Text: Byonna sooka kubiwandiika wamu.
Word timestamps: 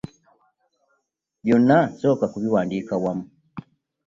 Byonna 1.43 1.77
sooka 1.99 2.25
kubiwandiika 2.33 2.93
wamu. 3.03 3.25